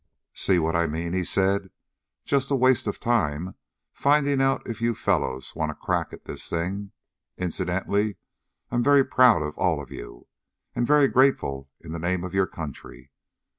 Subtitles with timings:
[0.33, 1.69] "See what I mean?" he said.
[2.25, 3.53] "Just a waste of time
[3.93, 6.91] finding out if you fellows want a crack at this thing.
[7.37, 8.17] Incidentally,
[8.71, 10.25] I'm very proud of all of you,
[10.75, 13.11] and very grateful in the name of your country.